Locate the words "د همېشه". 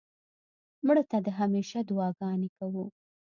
1.25-1.77